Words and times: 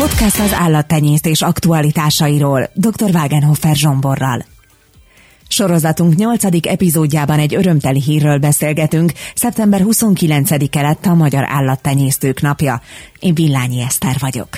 Podcast 0.00 0.40
az 0.40 0.52
állattenyésztés 0.52 1.42
aktualitásairól 1.42 2.70
dr. 2.74 3.10
Wagenhofer 3.14 3.76
Zsomborral. 3.76 4.44
Sorozatunk 5.48 6.14
8. 6.14 6.44
epizódjában 6.66 7.38
egy 7.38 7.54
örömteli 7.54 8.00
hírről 8.00 8.38
beszélgetünk. 8.38 9.12
Szeptember 9.34 9.80
29-e 9.84 10.80
lett 10.80 11.06
a 11.06 11.14
Magyar 11.14 11.44
Állattenyésztők 11.48 12.40
napja. 12.40 12.80
Én 13.18 13.34
Villányi 13.34 13.80
Eszter 13.80 14.16
vagyok. 14.20 14.48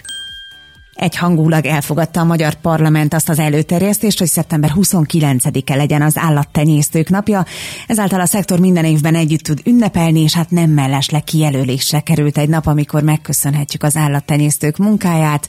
Egyhangulag 1.03 1.67
elfogadta 1.67 2.21
a 2.21 2.25
magyar 2.25 2.55
parlament 2.55 3.15
azt 3.15 3.29
az 3.29 3.39
előterjesztést, 3.39 4.19
hogy 4.19 4.29
szeptember 4.29 4.71
29-e 4.75 5.77
legyen 5.77 6.03
az 6.03 6.19
állattenyésztők 6.19 7.09
napja. 7.09 7.45
Ezáltal 7.87 8.21
a 8.21 8.27
szektor 8.27 8.61
minden 8.61 8.85
évben 8.85 9.15
együtt 9.15 9.41
tud 9.41 9.61
ünnepelni, 9.65 10.21
és 10.21 10.35
hát 10.35 10.51
nem 10.51 10.71
mellesleg 10.71 11.25
kijelölésre 11.25 12.01
került 12.01 12.39
egy 12.39 12.49
nap, 12.49 12.67
amikor 12.67 13.03
megköszönhetjük 13.03 13.83
az 13.83 13.97
állattenyésztők 13.97 14.77
munkáját. 14.77 15.49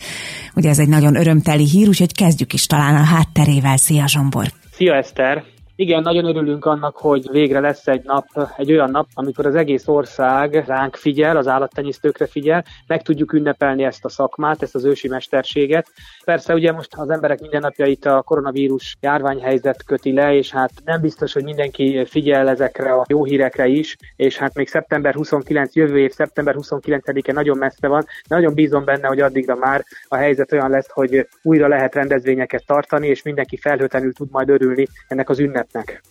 Ugye 0.56 0.70
ez 0.70 0.80
egy 0.80 0.88
nagyon 0.88 1.16
örömteli 1.16 1.66
hír, 1.66 1.88
úgyhogy 1.88 2.14
kezdjük 2.14 2.54
is 2.54 2.66
talán 2.66 2.96
a 2.96 3.04
hátterével. 3.04 3.78
Szia 3.78 4.08
Zsombor! 4.08 4.46
Szia 4.72 4.96
Eszter! 4.96 5.44
Igen, 5.84 6.02
nagyon 6.02 6.26
örülünk 6.26 6.66
annak, 6.66 6.98
hogy 6.98 7.32
végre 7.32 7.60
lesz 7.60 7.88
egy 7.88 8.04
nap, 8.04 8.26
egy 8.58 8.72
olyan 8.72 8.92
nap, 8.92 9.08
amikor 9.14 9.46
az 9.46 9.56
egész 9.56 9.88
ország 9.88 10.64
ránk 10.68 10.96
figyel, 10.96 11.38
az 11.38 11.48
állattenyésztőkre 11.48 12.28
figyel, 12.28 12.64
meg 12.88 13.02
tudjuk 13.02 13.34
ünnepelni 13.34 13.84
ezt 13.84 14.06
a 14.06 14.10
szakmát, 14.10 14.62
ezt 14.62 14.76
az 14.76 14.86
ősi 14.86 15.08
mesterséget. 15.08 15.88
Persze 16.26 16.54
ugye 16.54 16.72
most 16.72 16.94
az 16.96 17.10
emberek 17.10 17.40
mindennapjait 17.40 18.06
a 18.06 18.22
koronavírus 18.22 18.96
járványhelyzet 19.00 19.84
köti 19.84 20.14
le, 20.14 20.34
és 20.34 20.52
hát 20.52 20.72
nem 20.86 21.02
biztos, 21.02 21.34
hogy 21.34 21.44
mindenki 21.44 22.06
figyel 22.06 22.50
ezekre 22.50 22.94
a 22.94 23.06
jó 23.08 23.24
hírekre 23.24 23.68
is, 23.68 23.96
és 24.16 24.38
hát 24.38 24.54
még 24.54 24.68
szeptember 24.68 25.14
29, 25.14 25.76
jövő 25.76 26.00
év 26.00 26.12
szeptember 26.12 26.56
29-e 26.58 27.34
nagyon 27.34 27.58
messze 27.58 27.88
van, 27.88 28.06
de 28.28 28.36
nagyon 28.36 28.54
bízom 28.54 28.86
benne, 28.86 29.08
hogy 29.08 29.20
addigra 29.20 29.56
már 29.56 29.86
a 30.08 30.16
helyzet 30.16 30.52
olyan 30.52 30.70
lesz, 30.70 30.92
hogy 30.92 31.28
újra 31.42 31.68
lehet 31.68 31.96
rendezvényeket 31.96 32.66
tartani, 32.66 33.08
és 33.08 33.22
mindenki 33.22 33.58
felhőtlenül 33.58 34.14
tud 34.14 34.32
majd 34.32 34.50
örülni 34.50 34.88
ennek 35.08 35.30
az 35.30 35.40
ünnep 35.40 35.72
lehetnek. 35.74 36.02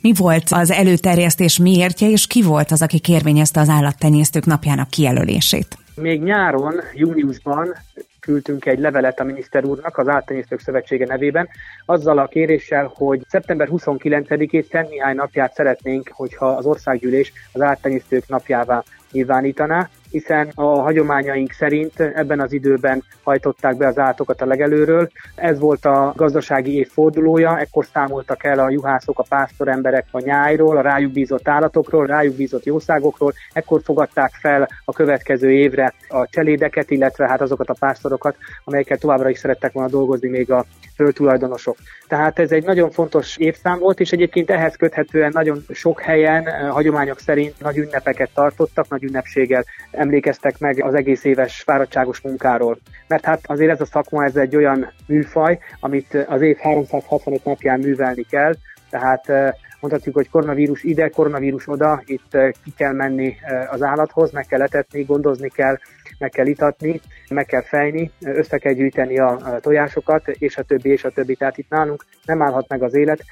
Mi 0.00 0.12
volt 0.16 0.44
az 0.50 0.70
előterjesztés 0.70 1.58
miértje, 1.58 2.08
és 2.08 2.26
ki 2.26 2.42
volt 2.42 2.70
az, 2.70 2.82
aki 2.82 2.98
kérvényezte 2.98 3.60
az 3.60 3.68
állattenyésztők 3.68 4.44
napjának 4.44 4.90
kijelölését? 4.90 5.78
Még 5.94 6.22
nyáron, 6.22 6.74
júniusban 6.94 7.74
küldtünk 8.20 8.66
egy 8.66 8.78
levelet 8.78 9.20
a 9.20 9.24
miniszter 9.24 9.64
úrnak 9.64 9.98
az 9.98 10.08
Állattenyésztők 10.08 10.60
Szövetsége 10.60 11.06
nevében, 11.06 11.48
azzal 11.86 12.18
a 12.18 12.26
kéréssel, 12.26 12.92
hogy 12.94 13.20
szeptember 13.28 13.68
29-ét 13.70 14.70
Szent 14.70 14.90
Mihály 14.90 15.14
napját 15.14 15.54
szeretnénk, 15.54 16.10
hogyha 16.12 16.46
az 16.46 16.64
országgyűlés 16.64 17.32
az 17.52 17.60
állattenyésztők 17.60 18.28
napjává 18.28 18.82
nyilvánítaná, 19.12 19.88
hiszen 20.10 20.52
a 20.54 20.80
hagyományaink 20.80 21.52
szerint 21.52 22.00
ebben 22.00 22.40
az 22.40 22.52
időben 22.52 23.04
hajtották 23.22 23.76
be 23.76 23.86
az 23.86 23.98
állatokat 23.98 24.42
a 24.42 24.46
legelőről. 24.46 25.10
Ez 25.34 25.58
volt 25.58 25.84
a 25.84 26.12
gazdasági 26.16 26.76
év 26.76 26.88
fordulója, 26.88 27.58
ekkor 27.58 27.86
számoltak 27.92 28.44
el 28.44 28.58
a 28.58 28.70
juhászok, 28.70 29.18
a 29.18 29.26
pásztoremberek 29.28 30.06
a 30.10 30.20
nyájról, 30.20 30.76
a 30.76 30.80
rájuk 30.80 31.12
bízott 31.12 31.48
állatokról, 31.48 32.06
rájuk 32.06 32.34
bízott 32.34 32.64
jószágokról, 32.64 33.32
ekkor 33.52 33.80
fogadták 33.84 34.30
fel 34.40 34.68
a 34.84 34.92
következő 34.92 35.50
évre 35.50 35.94
a 36.08 36.26
cselédeket, 36.28 36.90
illetve 36.90 37.28
hát 37.28 37.40
azokat 37.40 37.68
a 37.68 37.76
pásztorokat, 37.78 38.36
amelyekkel 38.64 38.98
továbbra 38.98 39.30
is 39.30 39.38
szerettek 39.38 39.72
volna 39.72 39.90
dolgozni 39.90 40.28
még 40.28 40.50
a 40.50 40.64
földtulajdonosok. 40.98 41.76
Tehát 42.08 42.38
ez 42.38 42.52
egy 42.52 42.64
nagyon 42.64 42.90
fontos 42.90 43.36
évszám 43.36 43.78
volt, 43.78 44.00
és 44.00 44.12
egyébként 44.12 44.50
ehhez 44.50 44.76
köthetően 44.76 45.30
nagyon 45.34 45.64
sok 45.72 46.00
helyen 46.00 46.46
eh, 46.46 46.70
hagyományok 46.70 47.18
szerint 47.18 47.60
nagy 47.60 47.76
ünnepeket 47.76 48.30
tartottak, 48.34 48.88
nagy 48.88 49.02
ünnepséggel 49.02 49.64
emlékeztek 49.90 50.58
meg 50.58 50.82
az 50.82 50.94
egész 50.94 51.24
éves 51.24 51.62
fáradtságos 51.62 52.20
munkáról. 52.20 52.78
Mert 53.06 53.24
hát 53.24 53.40
azért 53.44 53.70
ez 53.70 53.80
a 53.80 53.86
szakma, 53.86 54.24
ez 54.24 54.36
egy 54.36 54.56
olyan 54.56 54.92
műfaj, 55.06 55.58
amit 55.80 56.14
az 56.26 56.40
év 56.40 56.56
365 56.56 57.44
napján 57.44 57.80
művelni 57.80 58.22
kell, 58.22 58.54
tehát 58.90 59.28
eh, 59.28 59.52
mondhatjuk, 59.80 60.14
hogy 60.14 60.30
koronavírus 60.30 60.82
ide, 60.82 61.08
koronavírus 61.08 61.68
oda, 61.68 62.02
itt 62.06 62.34
eh, 62.34 62.50
ki 62.64 62.72
kell 62.76 62.92
menni 62.92 63.36
az 63.70 63.82
állathoz, 63.82 64.30
meg 64.30 64.46
kell 64.46 64.62
etetni, 64.62 65.02
gondozni 65.02 65.48
kell, 65.48 65.78
meg 66.18 66.30
kell 66.30 66.46
itatni, 66.46 67.00
meg 67.28 67.46
kell 67.46 67.62
fejni, 67.62 68.10
össze 68.20 68.58
kell 68.58 68.72
gyűjteni 68.72 69.18
a 69.18 69.58
tojásokat, 69.60 70.28
és 70.28 70.56
a 70.56 70.62
többi, 70.62 70.90
és 70.90 71.04
a 71.04 71.10
többi. 71.10 71.34
Tehát 71.34 71.58
itt 71.58 71.68
nálunk 71.68 72.04
nem 72.24 72.42
állhat 72.42 72.68
meg 72.68 72.82
az 72.82 72.94
élet, 72.94 73.24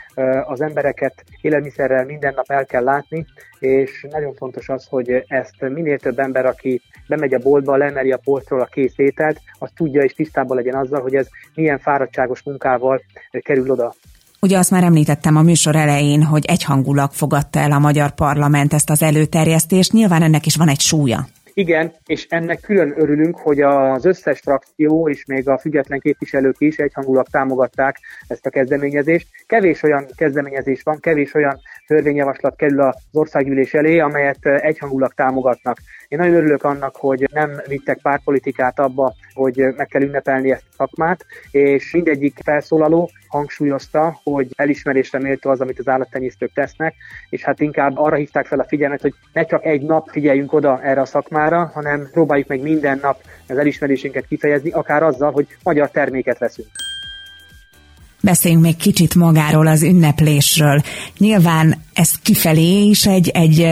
az 0.44 0.60
embereket 0.60 1.24
élelmiszerrel 1.40 2.04
minden 2.04 2.32
nap 2.36 2.50
el 2.50 2.66
kell 2.66 2.84
látni, 2.84 3.26
és 3.58 4.06
nagyon 4.10 4.34
fontos 4.34 4.68
az, 4.68 4.86
hogy 4.90 5.24
ezt 5.26 5.54
minél 5.60 5.98
több 5.98 6.18
ember, 6.18 6.46
aki 6.46 6.82
bemegy 7.08 7.34
a 7.34 7.38
boltba, 7.38 7.76
lemeri 7.76 8.12
a 8.12 8.20
polcról 8.24 8.60
a 8.60 8.64
kész 8.64 8.94
ételt, 8.96 9.40
az 9.58 9.70
tudja 9.76 10.02
és 10.02 10.12
tisztában 10.14 10.56
legyen 10.56 10.74
azzal, 10.74 11.00
hogy 11.00 11.14
ez 11.14 11.28
milyen 11.54 11.78
fáradtságos 11.78 12.42
munkával 12.42 13.02
kerül 13.42 13.70
oda. 13.70 13.94
Ugye 14.40 14.58
azt 14.58 14.70
már 14.70 14.82
említettem 14.82 15.36
a 15.36 15.42
műsor 15.42 15.76
elején, 15.76 16.22
hogy 16.22 16.44
egyhangulag 16.44 17.12
fogadta 17.12 17.58
el 17.58 17.72
a 17.72 17.78
magyar 17.78 18.10
parlament 18.10 18.72
ezt 18.72 18.90
az 18.90 19.02
előterjesztést, 19.02 19.92
nyilván 19.92 20.22
ennek 20.22 20.46
is 20.46 20.56
van 20.56 20.68
egy 20.68 20.80
súlya. 20.80 21.26
Igen, 21.58 21.92
és 22.06 22.26
ennek 22.28 22.60
külön 22.60 22.94
örülünk, 22.96 23.38
hogy 23.38 23.60
az 23.60 24.04
összes 24.04 24.40
frakció 24.40 25.08
és 25.08 25.24
még 25.24 25.48
a 25.48 25.58
független 25.58 26.00
képviselők 26.00 26.54
is 26.58 26.76
egyhangulag 26.76 27.26
támogatták 27.28 27.98
ezt 28.28 28.46
a 28.46 28.50
kezdeményezést. 28.50 29.28
Kevés 29.46 29.82
olyan 29.82 30.06
kezdeményezés 30.16 30.82
van, 30.82 31.00
kevés 31.00 31.34
olyan 31.34 31.60
törvényjavaslat 31.86 32.56
kerül 32.56 32.80
az 32.80 32.96
országgyűlés 33.12 33.74
elé, 33.74 33.98
amelyet 33.98 34.46
egyhangulag 34.46 35.12
támogatnak. 35.14 35.78
Én 36.08 36.18
nagyon 36.18 36.34
örülök 36.34 36.64
annak, 36.64 36.96
hogy 36.96 37.28
nem 37.32 37.60
vittek 37.66 37.98
pártpolitikát 38.02 38.78
abba, 38.78 39.14
hogy 39.34 39.56
meg 39.76 39.86
kell 39.86 40.02
ünnepelni 40.02 40.50
ezt 40.50 40.64
a 40.70 40.74
szakmát, 40.76 41.26
és 41.50 41.92
mindegyik 41.92 42.38
felszólaló 42.44 43.10
hangsúlyozta, 43.28 44.20
hogy 44.22 44.48
elismerésre 44.56 45.18
méltó 45.18 45.50
az, 45.50 45.60
amit 45.60 45.78
az 45.78 45.88
állattenyésztők 45.88 46.52
tesznek, 46.52 46.94
és 47.28 47.44
hát 47.44 47.60
inkább 47.60 47.98
arra 47.98 48.16
hívták 48.16 48.46
fel 48.46 48.60
a 48.60 48.66
figyelmet, 48.68 49.00
hogy 49.00 49.14
ne 49.32 49.44
csak 49.44 49.64
egy 49.64 49.82
nap 49.82 50.08
figyeljünk 50.10 50.52
oda 50.52 50.82
erre 50.82 51.00
a 51.00 51.04
szakmára, 51.04 51.70
hanem 51.74 52.08
próbáljuk 52.12 52.48
meg 52.48 52.62
minden 52.62 52.98
nap 53.02 53.20
az 53.48 53.58
elismerésünket 53.58 54.26
kifejezni, 54.26 54.70
akár 54.70 55.02
azzal, 55.02 55.32
hogy 55.32 55.46
magyar 55.62 55.90
terméket 55.90 56.38
veszünk. 56.38 56.68
Beszéljünk 58.26 58.62
még 58.62 58.76
kicsit 58.76 59.14
magáról 59.14 59.66
az 59.66 59.82
ünneplésről. 59.82 60.80
Nyilván 61.18 61.74
ez 61.94 62.10
kifelé 62.22 62.82
is 62.82 63.06
egy, 63.06 63.28
egy 63.28 63.68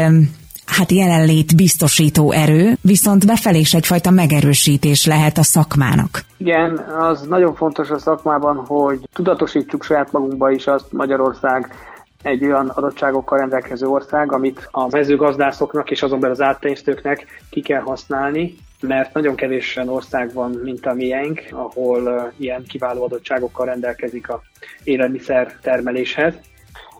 hát 0.66 0.90
jelenlét 0.90 1.56
biztosító 1.56 2.32
erő, 2.32 2.76
viszont 2.80 3.26
befelé 3.26 3.58
is 3.58 3.74
egyfajta 3.74 4.10
megerősítés 4.10 5.06
lehet 5.06 5.38
a 5.38 5.42
szakmának. 5.42 6.24
Igen, 6.36 6.78
az 6.98 7.22
nagyon 7.28 7.54
fontos 7.54 7.90
a 7.90 7.98
szakmában, 7.98 8.56
hogy 8.56 9.00
tudatosítsuk 9.12 9.84
saját 9.84 10.12
magunkba 10.12 10.50
is 10.50 10.66
azt 10.66 10.92
Magyarország 10.92 11.74
egy 12.24 12.44
olyan 12.44 12.68
adottságokkal 12.68 13.38
rendelkező 13.38 13.86
ország, 13.86 14.32
amit 14.32 14.68
a 14.70 14.88
mezőgazdászoknak 14.90 15.90
és 15.90 16.02
azon 16.02 16.20
belül 16.20 16.34
az 16.34 16.42
áttenyésztőknek 16.42 17.26
ki 17.50 17.60
kell 17.60 17.80
használni, 17.80 18.54
mert 18.80 19.14
nagyon 19.14 19.34
kevés 19.34 19.76
olyan 19.76 19.88
ország 19.88 20.32
van, 20.32 20.50
mint 20.62 20.86
a 20.86 20.94
miénk, 20.94 21.42
ahol 21.50 22.32
ilyen 22.36 22.64
kiváló 22.68 23.04
adottságokkal 23.04 23.66
rendelkezik 23.66 24.28
a 24.28 24.42
élelmiszer 24.84 25.58
termeléshez. 25.62 26.34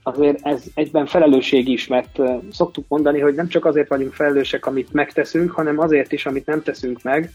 Azért 0.02 0.46
ez 0.46 0.62
egyben 0.74 1.06
felelősség 1.06 1.68
is, 1.68 1.86
mert 1.86 2.18
szoktuk 2.50 2.84
mondani, 2.88 3.20
hogy 3.20 3.34
nem 3.34 3.48
csak 3.48 3.64
azért 3.64 3.88
vagyunk 3.88 4.12
felelősek, 4.12 4.66
amit 4.66 4.92
megteszünk, 4.92 5.50
hanem 5.50 5.78
azért 5.78 6.12
is, 6.12 6.26
amit 6.26 6.46
nem 6.46 6.62
teszünk 6.62 7.02
meg, 7.02 7.30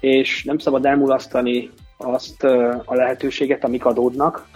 és 0.00 0.44
nem 0.44 0.58
szabad 0.58 0.86
elmulasztani 0.86 1.70
azt 1.96 2.44
a 2.84 2.94
lehetőséget, 2.94 3.64
amik 3.64 3.84
adódnak 3.84 4.46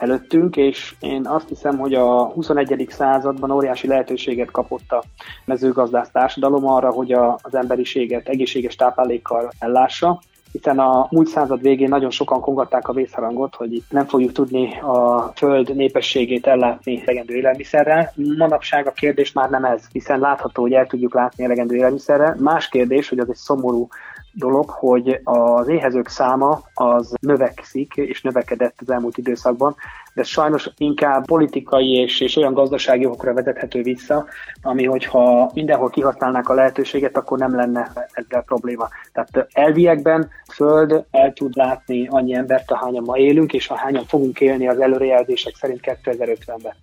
előttünk, 0.00 0.56
és 0.56 0.94
én 1.00 1.26
azt 1.26 1.48
hiszem, 1.48 1.78
hogy 1.78 1.94
a 1.94 2.24
21. 2.24 2.86
században 2.88 3.50
óriási 3.50 3.86
lehetőséget 3.86 4.50
kapott 4.50 4.92
a 4.92 5.02
mezőgazdász 5.44 6.10
társadalom 6.10 6.66
arra, 6.66 6.90
hogy 6.90 7.12
a, 7.12 7.38
az 7.42 7.54
emberiséget 7.54 8.28
egészséges 8.28 8.76
táplálékkal 8.76 9.50
ellássa, 9.58 10.20
hiszen 10.52 10.78
a 10.78 11.06
múlt 11.10 11.28
század 11.28 11.60
végén 11.60 11.88
nagyon 11.88 12.10
sokan 12.10 12.40
kongatták 12.40 12.88
a 12.88 12.92
vészharangot, 12.92 13.54
hogy 13.54 13.72
itt 13.72 13.90
nem 13.90 14.06
fogjuk 14.06 14.32
tudni 14.32 14.80
a 14.80 15.32
föld 15.34 15.74
népességét 15.74 16.46
ellátni 16.46 17.02
elegendő 17.04 17.34
élelmiszerrel. 17.34 18.12
Manapság 18.38 18.86
a 18.86 18.92
kérdés 18.92 19.32
már 19.32 19.50
nem 19.50 19.64
ez, 19.64 19.84
hiszen 19.92 20.18
látható, 20.18 20.62
hogy 20.62 20.72
el 20.72 20.86
tudjuk 20.86 21.14
látni 21.14 21.44
elegendő 21.44 21.74
élelmiszerrel. 21.74 22.36
Más 22.38 22.68
kérdés, 22.68 23.08
hogy 23.08 23.18
az 23.18 23.28
egy 23.28 23.36
szomorú 23.36 23.88
dolog, 24.32 24.70
hogy 24.70 25.20
az 25.24 25.68
éhezők 25.68 26.08
száma 26.08 26.62
az 26.74 27.14
növekszik, 27.20 27.96
és 27.96 28.22
növekedett 28.22 28.76
az 28.80 28.90
elmúlt 28.90 29.18
időszakban, 29.18 29.76
de 30.14 30.22
sajnos 30.22 30.70
inkább 30.76 31.24
politikai 31.24 31.92
és, 31.92 32.20
és 32.20 32.36
olyan 32.36 32.54
gazdasági 32.54 33.06
okokra 33.06 33.34
vezethető 33.34 33.82
vissza, 33.82 34.26
ami 34.62 34.84
hogyha 34.84 35.50
mindenhol 35.54 35.90
kihasználnák 35.90 36.48
a 36.48 36.54
lehetőséget, 36.54 37.16
akkor 37.16 37.38
nem 37.38 37.54
lenne 37.54 37.92
ezzel 38.12 38.42
probléma. 38.42 38.88
Tehát 39.12 39.48
elviekben 39.52 40.30
Föld 40.52 41.04
el 41.10 41.32
tud 41.32 41.56
látni 41.56 42.06
annyi 42.10 42.34
embert, 42.34 42.70
ahányan 42.70 43.02
ma 43.02 43.16
élünk, 43.16 43.52
és 43.52 43.68
ahányan 43.68 44.04
fogunk 44.04 44.40
élni 44.40 44.68
az 44.68 44.80
előrejelzések 44.80 45.54
szerint 45.54 45.80
2050-ben. 45.82 46.74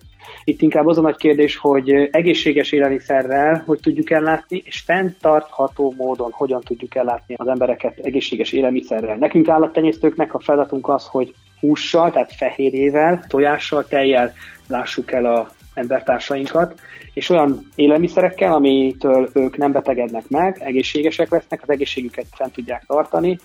Itt 0.43 0.61
inkább 0.61 0.87
az 0.87 0.97
a 0.97 1.01
nagy 1.01 1.15
kérdés, 1.15 1.57
hogy 1.57 2.09
egészséges 2.11 2.71
élelmiszerrel 2.71 3.63
hogy 3.65 3.79
tudjuk 3.79 4.09
ellátni, 4.09 4.61
és 4.65 4.79
fenntartható 4.79 5.93
módon 5.97 6.31
hogyan 6.31 6.61
tudjuk 6.61 6.95
ellátni 6.95 7.35
az 7.37 7.47
embereket 7.47 7.97
egészséges 7.97 8.51
élelmiszerrel. 8.51 9.15
Nekünk 9.15 9.49
állattenyésztőknek 9.49 10.33
a 10.33 10.39
feladatunk 10.39 10.89
az, 10.89 11.05
hogy 11.05 11.33
hússal, 11.59 12.11
tehát 12.11 12.35
fehérjével, 12.35 13.23
tojással, 13.27 13.85
tejjel 13.87 14.33
lássuk 14.67 15.11
el 15.11 15.25
a 15.25 15.49
embertársainkat, 15.73 16.79
és 17.13 17.29
olyan 17.29 17.67
élelmiszerekkel, 17.75 18.53
amitől 18.53 19.29
ők 19.33 19.57
nem 19.57 19.71
betegednek 19.71 20.29
meg, 20.29 20.57
egészségesek 20.59 21.29
lesznek, 21.29 21.61
az 21.61 21.69
egészségüket 21.69 22.25
fent 22.35 22.53
tudják 22.53 22.83
tartani, 22.87 23.37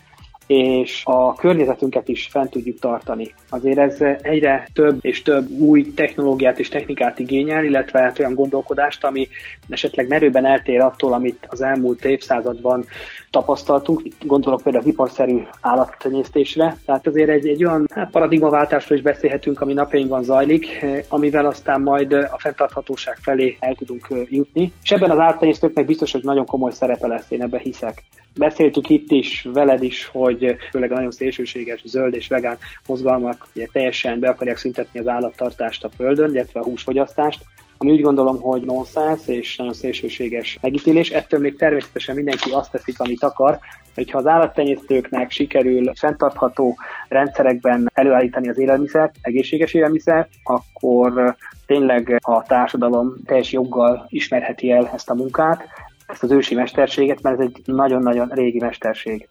és 0.52 1.02
a 1.04 1.34
környezetünket 1.34 2.08
is 2.08 2.28
fent 2.30 2.50
tudjuk 2.50 2.78
tartani. 2.78 3.34
Azért 3.50 3.78
ez 3.78 3.96
egyre 4.22 4.68
több 4.72 4.98
és 5.00 5.22
több 5.22 5.50
új 5.50 5.94
technológiát 5.94 6.58
és 6.58 6.68
technikát 6.68 7.18
igényel, 7.18 7.64
illetve 7.64 8.00
hát 8.00 8.18
olyan 8.18 8.34
gondolkodást, 8.34 9.04
ami 9.04 9.28
esetleg 9.68 10.08
merőben 10.08 10.46
eltér 10.46 10.80
attól, 10.80 11.12
amit 11.12 11.46
az 11.48 11.62
elmúlt 11.62 12.04
évszázadban 12.04 12.84
tapasztaltunk. 13.30 14.02
Gondolok 14.20 14.62
például 14.62 14.84
az 14.84 14.90
iparszerű 14.90 15.38
állattenyésztésre. 15.60 16.76
Tehát 16.86 17.06
azért 17.06 17.28
egy, 17.28 17.46
egy 17.46 17.64
olyan 17.64 17.86
hát 17.94 18.10
paradigmaváltásról 18.10 18.98
is 18.98 19.04
beszélhetünk, 19.04 19.60
ami 19.60 19.72
napjainkban 19.72 20.22
zajlik, 20.22 20.84
amivel 21.08 21.46
aztán 21.46 21.80
majd 21.80 22.12
a 22.12 22.36
fenntarthatóság 22.38 23.16
felé 23.16 23.56
el 23.60 23.74
tudunk 23.74 24.06
jutni. 24.28 24.72
És 24.82 24.90
ebben 24.90 25.10
az 25.10 25.18
állattenyésztőknek 25.18 25.86
biztos, 25.86 26.12
hogy 26.12 26.24
nagyon 26.24 26.46
komoly 26.46 26.72
szerepe 26.72 27.06
lesz, 27.06 27.30
én 27.30 27.42
ebben 27.42 27.60
hiszek. 27.60 28.02
Beszéltük 28.38 28.88
itt 28.88 29.10
is, 29.10 29.46
veled 29.52 29.82
is, 29.82 30.06
hogy 30.12 30.41
főleg 30.70 30.90
a 30.90 30.94
nagyon 30.94 31.10
szélsőséges 31.10 31.82
zöld 31.84 32.14
és 32.14 32.28
vegán 32.28 32.56
mozgalmak 32.86 33.46
ugye 33.54 33.66
teljesen 33.72 34.20
be 34.20 34.28
akarják 34.28 34.56
szüntetni 34.56 35.00
az 35.00 35.08
állattartást 35.08 35.84
a 35.84 35.90
földön, 35.96 36.34
illetve 36.34 36.60
a 36.60 36.64
húsfogyasztást, 36.64 37.44
ami 37.82 37.90
úgy 37.90 38.00
gondolom, 38.00 38.40
hogy 38.40 38.62
nonsense 38.62 39.32
és 39.32 39.56
nagyon 39.56 39.72
szélsőséges 39.72 40.58
megítélés. 40.60 41.10
Ettől 41.10 41.40
még 41.40 41.56
természetesen 41.56 42.14
mindenki 42.14 42.50
azt 42.50 42.70
teszik, 42.70 43.00
amit 43.00 43.22
akar, 43.22 43.58
hogyha 43.94 44.18
az 44.18 44.26
állattenyésztőknek 44.26 45.30
sikerül 45.30 45.92
fenntartható 45.94 46.76
rendszerekben 47.08 47.90
előállítani 47.94 48.48
az 48.48 48.58
élelmiszert, 48.58 49.14
egészséges 49.20 49.74
élelmiszer, 49.74 50.28
akkor 50.44 51.36
tényleg 51.66 52.18
a 52.24 52.42
társadalom 52.42 53.14
teljes 53.26 53.52
joggal 53.52 54.06
ismerheti 54.08 54.70
el 54.70 54.90
ezt 54.94 55.10
a 55.10 55.14
munkát, 55.14 55.68
ezt 56.06 56.22
az 56.22 56.30
ősi 56.30 56.54
mesterséget, 56.54 57.22
mert 57.22 57.40
ez 57.40 57.46
egy 57.46 57.60
nagyon-nagyon 57.64 58.28
régi 58.28 58.58
mesterség 58.58 59.28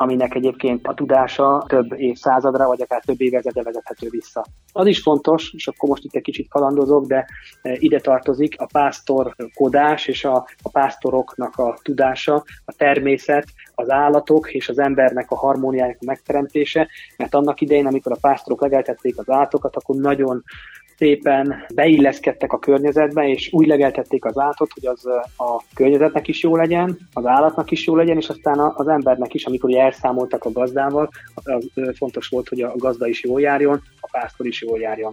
aminek 0.00 0.34
egyébként 0.34 0.86
a 0.86 0.94
tudása 0.94 1.64
több 1.68 1.92
évszázadra, 1.92 2.66
vagy 2.66 2.82
akár 2.82 3.02
több 3.04 3.20
évezredre 3.20 3.62
vezethető 3.62 4.08
vissza. 4.10 4.44
Az 4.72 4.86
is 4.86 5.00
fontos, 5.02 5.52
és 5.56 5.66
akkor 5.66 5.88
most 5.88 6.04
itt 6.04 6.14
egy 6.14 6.22
kicsit 6.22 6.48
kalandozok, 6.48 7.06
de 7.06 7.26
e, 7.62 7.76
ide 7.78 8.00
tartozik 8.00 8.60
a 8.60 8.66
pásztorkodás 8.72 10.06
és 10.06 10.24
a, 10.24 10.46
a 10.62 10.70
pásztoroknak 10.70 11.56
a 11.56 11.78
tudása, 11.82 12.44
a 12.64 12.72
természet, 12.76 13.46
az 13.74 13.90
állatok 13.90 14.52
és 14.52 14.68
az 14.68 14.78
embernek 14.78 15.30
a 15.30 15.36
harmóniájának 15.36 16.00
megteremtése, 16.00 16.88
mert 17.16 17.34
annak 17.34 17.60
idején, 17.60 17.86
amikor 17.86 18.12
a 18.12 18.20
pásztorok 18.20 18.60
legeltették 18.60 19.18
az 19.18 19.30
állatokat, 19.30 19.76
akkor 19.76 19.96
nagyon 19.96 20.42
szépen 21.00 21.54
beilleszkedtek 21.74 22.52
a 22.52 22.58
környezetbe, 22.58 23.28
és 23.28 23.48
úgy 23.52 23.66
legeltették 23.66 24.24
az 24.24 24.38
állatot, 24.38 24.70
hogy 24.74 24.86
az 24.86 25.06
a 25.36 25.62
környezetnek 25.74 26.28
is 26.28 26.42
jó 26.42 26.56
legyen, 26.56 26.98
az 27.12 27.26
állatnak 27.26 27.70
is 27.70 27.86
jó 27.86 27.96
legyen, 27.96 28.16
és 28.16 28.28
aztán 28.28 28.72
az 28.74 28.88
embernek 28.88 29.34
is, 29.34 29.44
amikor 29.44 29.74
elszámoltak 29.74 30.44
a 30.44 30.52
gazdával, 30.52 31.10
az 31.34 31.70
fontos 31.96 32.28
volt, 32.28 32.48
hogy 32.48 32.60
a 32.60 32.72
gazda 32.76 33.06
is 33.06 33.22
jól 33.22 33.40
járjon, 33.40 33.82
a 34.00 34.08
pásztor 34.10 34.46
is 34.46 34.62
jól 34.62 34.78
járjon. 34.78 35.12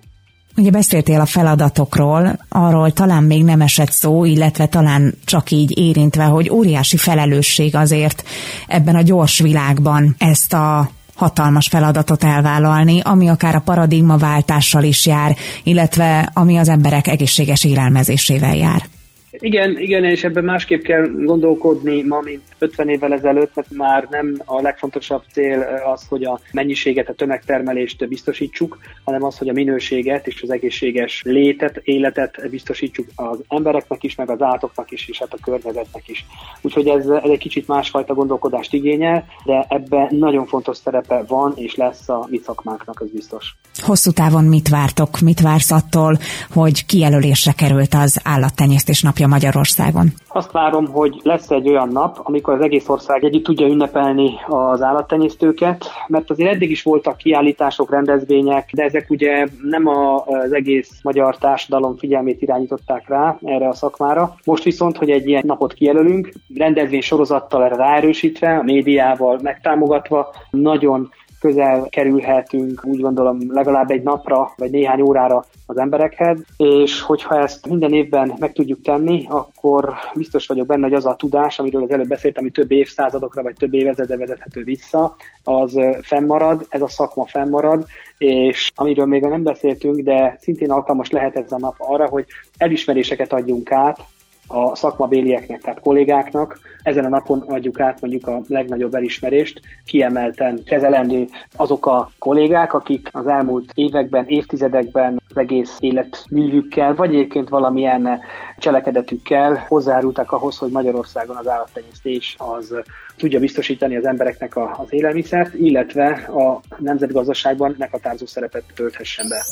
Ugye 0.57 0.69
beszéltél 0.69 1.19
a 1.19 1.25
feladatokról, 1.25 2.39
arról 2.49 2.91
talán 2.91 3.23
még 3.23 3.43
nem 3.43 3.61
esett 3.61 3.91
szó, 3.91 4.25
illetve 4.25 4.67
talán 4.67 5.13
csak 5.25 5.51
így 5.51 5.77
érintve, 5.77 6.23
hogy 6.23 6.49
óriási 6.49 6.97
felelősség 6.97 7.75
azért 7.75 8.23
ebben 8.67 8.95
a 8.95 9.01
gyors 9.01 9.39
világban 9.39 10.15
ezt 10.17 10.53
a 10.53 10.89
hatalmas 11.17 11.67
feladatot 11.67 12.23
elvállalni, 12.23 12.99
ami 13.03 13.29
akár 13.29 13.55
a 13.55 13.59
paradigmaváltással 13.59 14.83
is 14.83 15.05
jár, 15.05 15.35
illetve 15.63 16.29
ami 16.33 16.57
az 16.57 16.69
emberek 16.69 17.07
egészséges 17.07 17.63
élelmezésével 17.63 18.55
jár. 18.55 18.96
Igen, 19.39 19.77
igen, 19.77 20.03
és 20.03 20.23
ebben 20.23 20.43
másképp 20.43 20.81
kell 20.81 21.07
gondolkodni 21.07 22.01
ma, 22.01 22.19
mint 22.19 22.41
50 22.57 22.89
évvel 22.89 23.13
ezelőtt, 23.13 23.55
mert 23.55 23.71
már 23.71 24.07
nem 24.09 24.41
a 24.45 24.61
legfontosabb 24.61 25.23
cél 25.31 25.81
az, 25.93 26.05
hogy 26.09 26.23
a 26.23 26.39
mennyiséget, 26.51 27.09
a 27.09 27.13
tömegtermelést 27.13 28.07
biztosítsuk, 28.07 28.77
hanem 29.03 29.23
az, 29.23 29.37
hogy 29.37 29.49
a 29.49 29.53
minőséget 29.53 30.27
és 30.27 30.41
az 30.41 30.49
egészséges 30.49 31.21
létet, 31.25 31.81
életet 31.83 32.49
biztosítsuk 32.49 33.07
az 33.15 33.39
embereknek 33.47 34.03
is, 34.03 34.15
meg 34.15 34.29
az 34.29 34.41
állatoknak 34.41 34.91
is, 34.91 35.07
és 35.07 35.19
hát 35.19 35.33
a 35.33 35.37
környezetnek 35.43 36.07
is. 36.07 36.25
Úgyhogy 36.61 36.87
ez, 36.87 37.07
egy 37.23 37.37
kicsit 37.37 37.67
másfajta 37.67 38.13
gondolkodást 38.13 38.73
igényel, 38.73 39.25
de 39.45 39.65
ebben 39.69 40.07
nagyon 40.09 40.45
fontos 40.45 40.77
szerepe 40.77 41.23
van, 41.27 41.53
és 41.55 41.75
lesz 41.75 42.09
a 42.09 42.27
mi 42.29 42.39
szakmánknak, 42.43 42.99
az 42.99 43.09
biztos. 43.13 43.55
Hosszú 43.75 44.11
távon 44.11 44.43
mit 44.43 44.69
vártok, 44.69 45.19
mit 45.19 45.41
vársz 45.41 45.71
attól, 45.71 46.17
hogy 46.53 46.85
kijelölésre 46.85 47.51
került 47.51 47.93
az 47.93 48.19
állattenyésztés 48.23 49.01
napja 49.01 49.26
Magyarországon? 49.27 50.07
Azt 50.27 50.51
várom, 50.51 50.87
hogy 50.87 51.19
lesz 51.23 51.49
egy 51.49 51.69
olyan 51.69 51.89
nap, 51.89 52.19
amikor 52.23 52.53
az 52.53 52.61
egész 52.61 52.89
ország 52.89 53.23
együtt 53.23 53.43
tudja 53.43 53.67
ünnepelni 53.67 54.31
az 54.47 54.81
állattenyésztőket, 54.81 55.85
mert 56.07 56.29
azért 56.29 56.53
eddig 56.53 56.71
is 56.71 56.83
voltak 56.83 57.17
kiállítások, 57.17 57.91
rendezvények, 57.91 58.69
de 58.73 58.83
ezek 58.83 59.09
ugye 59.09 59.47
nem 59.61 59.87
az 59.87 60.53
egész 60.53 60.99
magyar 61.03 61.37
társadalom 61.37 61.97
figyelmét 61.97 62.41
irányították 62.41 63.07
rá 63.07 63.37
erre 63.43 63.67
a 63.67 63.73
szakmára. 63.73 64.35
Most 64.43 64.63
viszont, 64.63 64.97
hogy 64.97 65.09
egy 65.09 65.27
ilyen 65.27 65.43
napot 65.45 65.73
kijelölünk, 65.73 66.31
rendezvény 66.55 67.01
sorozattal 67.01 67.63
erre 67.63 67.75
ráerősítve, 67.75 68.57
a 68.57 68.63
médiával 68.63 69.39
megtámogatva, 69.41 70.33
nagyon 70.49 71.09
közel 71.39 71.87
kerülhetünk, 71.89 72.81
úgy 72.85 72.99
gondolom 72.99 73.37
legalább 73.47 73.91
egy 73.91 74.03
napra, 74.03 74.51
vagy 74.57 74.71
néhány 74.71 75.01
órára 75.01 75.45
az 75.69 75.77
emberekhez, 75.77 76.39
és 76.57 77.01
hogyha 77.01 77.39
ezt 77.41 77.67
minden 77.67 77.93
évben 77.93 78.33
meg 78.39 78.53
tudjuk 78.53 78.81
tenni, 78.81 79.25
akkor 79.29 79.93
biztos 80.15 80.47
vagyok 80.47 80.67
benne, 80.67 80.83
hogy 80.83 80.93
az 80.93 81.05
a 81.05 81.15
tudás, 81.15 81.59
amiről 81.59 81.83
az 81.83 81.91
előbb 81.91 82.07
beszéltem, 82.07 82.43
ami 82.43 82.51
több 82.51 82.71
évszázadokra, 82.71 83.43
vagy 83.43 83.55
több 83.55 83.73
évezredre 83.73 84.17
vezethető 84.17 84.63
vissza, 84.63 85.15
az 85.43 85.79
fennmarad, 86.01 86.65
ez 86.69 86.81
a 86.81 86.87
szakma 86.87 87.25
fennmarad, 87.25 87.85
és 88.17 88.71
amiről 88.75 89.05
még 89.05 89.21
nem 89.21 89.43
beszéltünk, 89.43 89.99
de 89.99 90.37
szintén 90.39 90.71
alkalmas 90.71 91.09
lehet 91.09 91.35
ez 91.35 91.51
a 91.51 91.57
nap 91.57 91.75
arra, 91.77 92.07
hogy 92.07 92.25
elismeréseket 92.57 93.33
adjunk 93.33 93.71
át 93.71 93.99
a 94.47 94.75
szakmabélieknek, 94.75 95.61
tehát 95.61 95.79
kollégáknak. 95.79 96.59
Ezen 96.83 97.05
a 97.05 97.09
napon 97.09 97.39
adjuk 97.39 97.79
át 97.79 98.01
mondjuk 98.01 98.27
a 98.27 98.41
legnagyobb 98.47 98.95
elismerést, 98.95 99.61
kiemelten 99.85 100.63
kezelendő 100.63 101.27
azok 101.55 101.85
a 101.85 102.11
kollégák, 102.19 102.73
akik 102.73 103.09
az 103.11 103.27
elmúlt 103.27 103.71
években, 103.73 104.25
évtizedekben 104.27 105.21
egész 105.37 105.77
életművükkel, 105.79 106.95
vagy 106.95 107.13
egyébként 107.13 107.49
valamilyen 107.49 108.19
cselekedetükkel 108.57 109.65
hozzárultak 109.67 110.31
ahhoz, 110.31 110.57
hogy 110.57 110.71
Magyarországon 110.71 111.35
az 111.35 111.47
állattenyésztés 111.47 112.35
az 112.37 112.75
tudja 113.17 113.39
biztosítani 113.39 113.95
az 113.95 114.05
embereknek 114.05 114.55
a, 114.55 114.75
az 114.77 114.87
élelmiszert, 114.89 115.53
illetve 115.53 116.07
a 116.27 116.61
nemzetgazdaságban 116.77 117.75
meghatározó 117.77 118.25
szerepet 118.25 118.63
tölthessen 118.75 119.25
be. 119.29 119.43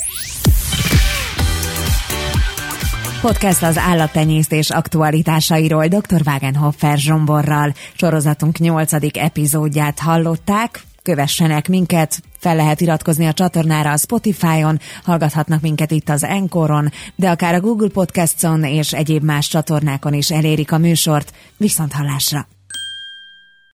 Podcast 3.22 3.64
az 3.64 3.78
állattenyésztés 3.78 4.70
aktualitásairól 4.70 5.88
dr. 5.88 6.22
Wagenhofer 6.26 6.98
Zsomborral. 6.98 7.74
Sorozatunk 7.94 8.58
nyolcadik 8.58 9.18
epizódját 9.18 10.00
hallották. 10.00 10.80
Kövessenek 11.06 11.68
minket, 11.68 12.22
fel 12.38 12.56
lehet 12.56 12.82
iratkozni 12.82 13.26
a 13.26 13.34
csatornára 13.34 13.92
a 13.92 13.98
Spotify-on, 13.98 14.80
hallgathatnak 15.04 15.62
minket 15.62 15.92
itt 15.92 16.10
az 16.10 16.24
Enkoron, 16.24 16.92
de 17.16 17.30
akár 17.30 17.54
a 17.54 17.60
Google 17.60 17.90
Podcast-on 17.90 18.64
és 18.64 18.94
egyéb 18.94 19.24
más 19.24 19.48
csatornákon 19.48 20.14
is 20.14 20.32
elérik 20.32 20.72
a 20.72 20.78
műsort. 20.78 21.34
Viszont 21.58 21.94
hallásra! 21.94 22.55